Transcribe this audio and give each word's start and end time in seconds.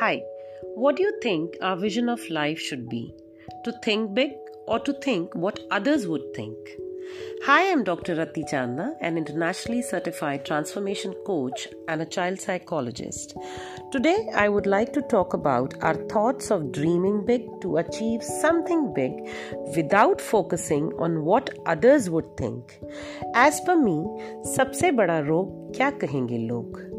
Hi, 0.00 0.22
what 0.74 0.96
do 0.96 1.02
you 1.02 1.12
think 1.22 1.56
our 1.60 1.76
vision 1.76 2.08
of 2.08 2.30
life 2.30 2.58
should 2.58 2.88
be? 2.88 3.14
To 3.64 3.72
think 3.84 4.14
big 4.14 4.32
or 4.66 4.78
to 4.80 4.92
think 4.92 5.34
what 5.34 5.60
others 5.70 6.06
would 6.06 6.34
think? 6.34 6.56
Hi, 7.44 7.70
I'm 7.70 7.84
Dr. 7.84 8.14
Rati 8.16 8.42
Chandna, 8.44 8.94
an 9.00 9.16
internationally 9.16 9.82
certified 9.82 10.44
transformation 10.44 11.14
coach 11.26 11.68
and 11.88 12.02
a 12.02 12.06
child 12.06 12.40
psychologist. 12.40 13.36
Today, 13.92 14.28
I 14.34 14.48
would 14.48 14.66
like 14.66 14.92
to 14.94 15.02
talk 15.02 15.34
about 15.34 15.74
our 15.82 15.94
thoughts 15.94 16.50
of 16.50 16.72
dreaming 16.72 17.24
big 17.24 17.46
to 17.60 17.76
achieve 17.76 18.22
something 18.22 18.92
big 18.94 19.12
without 19.76 20.20
focusing 20.20 20.92
on 20.98 21.24
what 21.24 21.50
others 21.66 22.10
would 22.10 22.36
think. 22.36 22.80
As 23.34 23.60
per 23.60 23.76
me, 23.76 23.98
सबसे 24.56 24.92
बड़ा 24.92 25.18
रोग 25.28 25.76
क्या 25.76 25.90
कहेंगे 26.02 26.38
लोग 26.38 26.96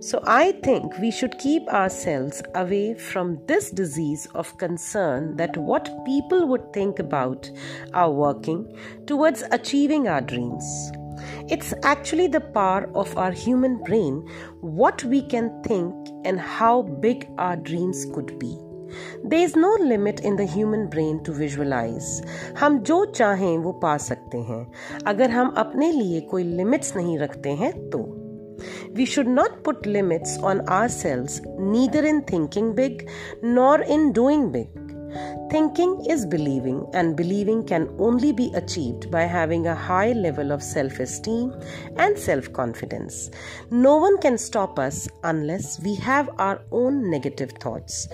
so 0.00 0.22
I 0.26 0.52
think 0.52 0.98
we 0.98 1.10
should 1.10 1.38
keep 1.38 1.66
ourselves 1.68 2.42
away 2.54 2.94
from 2.94 3.38
this 3.46 3.70
disease 3.70 4.26
of 4.34 4.56
concern 4.58 5.36
that 5.36 5.56
what 5.56 6.04
people 6.04 6.46
would 6.46 6.72
think 6.72 6.98
about 6.98 7.50
our 7.92 8.10
working 8.10 8.76
towards 9.06 9.42
achieving 9.50 10.08
our 10.08 10.20
dreams. 10.20 10.64
It's 11.48 11.72
actually 11.82 12.26
the 12.28 12.40
power 12.40 12.90
of 12.94 13.16
our 13.16 13.32
human 13.32 13.82
brain, 13.82 14.28
what 14.60 15.04
we 15.04 15.22
can 15.22 15.62
think, 15.62 15.94
and 16.24 16.38
how 16.40 16.82
big 16.82 17.28
our 17.38 17.56
dreams 17.56 18.06
could 18.14 18.38
be. 18.38 18.58
There 19.24 19.40
is 19.40 19.56
no 19.56 19.76
limit 19.80 20.20
in 20.20 20.36
the 20.36 20.44
human 20.44 20.88
brain 20.88 21.22
to 21.24 21.32
visualize. 21.32 22.22
हम 22.58 22.78
जो 22.78 23.04
चाहें 23.04 23.56
वो 23.58 23.72
पा 23.72 23.96
सकते 23.96 24.38
हैं 24.38 24.66
अगर 25.06 25.30
हम 25.30 25.48
अपने 25.58 25.90
लिए 25.92 26.20
कोई 26.20 26.44
लिमिट्स 26.44 26.96
नहीं 26.96 27.18
रखते 27.18 27.50
हैं 27.50 27.72
तो 27.90 28.02
we 28.91 29.05
should 29.05 29.27
not 29.27 29.63
put 29.63 29.85
limits 29.85 30.37
on 30.39 30.61
ourselves, 30.67 31.41
neither 31.57 32.05
in 32.05 32.23
thinking 32.23 32.75
big 32.75 33.09
nor 33.41 33.81
in 33.81 34.13
doing 34.13 34.51
big. 34.51 34.69
Thinking 35.49 36.05
is 36.07 36.25
believing, 36.27 36.87
and 36.93 37.17
believing 37.17 37.63
can 37.63 37.89
only 37.97 38.31
be 38.31 38.51
achieved 38.53 39.09
by 39.09 39.23
having 39.23 39.65
a 39.65 39.73
high 39.73 40.11
level 40.11 40.51
of 40.51 40.61
self 40.61 40.99
esteem 40.99 41.51
and 41.97 42.17
self 42.17 42.53
confidence. 42.53 43.31
No 43.71 43.97
one 43.97 44.19
can 44.19 44.37
stop 44.37 44.77
us 44.77 45.09
unless 45.23 45.79
we 45.81 45.95
have 45.95 46.29
our 46.37 46.61
own 46.71 47.09
negative 47.09 47.53
thoughts. 47.53 48.07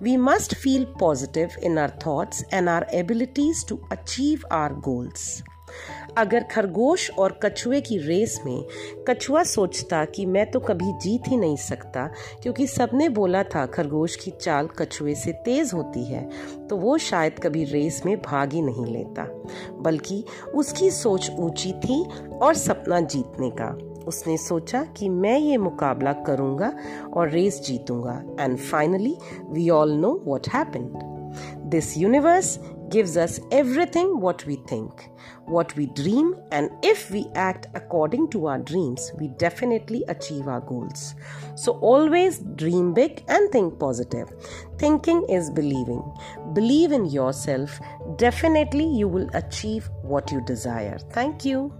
We 0.00 0.16
must 0.16 0.56
feel 0.56 0.86
positive 0.86 1.56
in 1.62 1.78
our 1.78 1.88
thoughts 1.88 2.42
and 2.50 2.68
our 2.68 2.84
abilities 2.92 3.62
to 3.64 3.80
achieve 3.92 4.44
our 4.50 4.74
goals. 4.74 5.44
अगर 6.18 6.44
खरगोश 6.44 7.10
और 7.10 7.38
कछुए 7.42 7.80
की 7.80 7.98
race 7.98 8.40
में 8.46 8.64
कछुआ 9.08 9.42
सोचता 9.42 10.04
कि 10.04 10.26
मैं 10.26 10.50
तो 10.50 10.60
कभी 10.60 10.92
जीत 11.02 11.28
ही 11.28 11.36
नहीं 11.36 11.56
सकता, 11.56 12.06
क्योंकि 12.42 12.66
सबने 12.66 13.08
बोला 13.08 13.42
था 13.44 13.66
खरगोश 13.66 14.16
की 14.16 14.30
चाल 14.30 14.68
कछुए 14.78 15.14
से 15.14 15.32
तेज 15.44 15.70
होती 15.74 16.04
है 16.04 16.28
तो 16.68 16.76
वो 16.76 16.96
शायद 17.00 17.38
कभी 17.38 17.64
रेस 17.64 18.02
में 18.06 18.16
भाग 18.22 18.52
ही 18.52 18.62
नहीं 18.62 18.86
लेता। 18.86 19.26
बल्कि 19.80 20.24
उसकी 20.54 20.90
सोच 20.90 21.30
ऊँची 21.38 21.72
थी 21.80 22.02
और 22.42 22.54
सपना 22.54 23.00
जीतने 23.00 23.50
का। 23.50 23.70
उसने 24.08 24.36
सोचा 24.38 24.82
कि 24.96 25.08
मैं 25.08 25.38
ये 25.38 25.56
मुकाबला 25.56 26.12
करूँगा 26.26 26.72
और 27.12 27.28
race 27.30 27.60
जीतूँगा। 27.60 28.22
And 28.40 28.56
finally 28.58 29.16
we 29.50 29.68
all 29.70 29.92
know 29.92 30.12
what 30.26 30.48
happened 30.48 30.90
this 31.70 31.96
universe 31.98 32.58
gives 32.90 33.16
us 33.16 33.40
everything 33.50 34.20
what 34.20 34.44
we 34.46 34.56
think, 34.66 35.08
what 35.46 35.74
we 35.76 35.86
dream, 35.86 36.34
and 36.52 36.70
if 36.82 37.10
we 37.10 37.26
act 37.34 37.66
according 37.74 38.30
to 38.30 38.46
our 38.46 38.58
dreams, 38.58 39.12
we 39.18 39.28
definitely 39.38 40.04
achieve 40.08 40.48
our 40.48 40.60
goals. 40.60 41.14
So 41.54 41.72
always 41.78 42.40
dream 42.56 42.92
big 42.92 43.24
and 43.28 43.50
think 43.50 43.78
positive. 43.78 44.28
Thinking 44.78 45.24
is 45.28 45.50
believing. 45.50 46.02
Believe 46.52 46.92
in 46.92 47.06
yourself. 47.06 47.78
Definitely 48.16 48.86
you 48.86 49.08
will 49.08 49.28
achieve 49.34 49.88
what 50.02 50.30
you 50.30 50.40
desire. 50.44 50.98
Thank 51.12 51.44
you. 51.44 51.79